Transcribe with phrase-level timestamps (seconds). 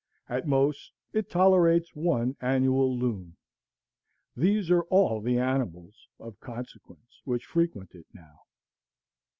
[0.27, 3.35] At most, it tolerates one annual loon.
[4.35, 8.41] These are all the animals of consequence which frequent it now.